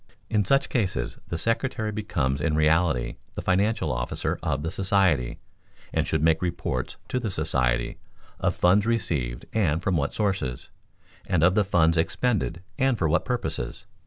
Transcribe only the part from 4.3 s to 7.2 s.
of the society, and should make reports to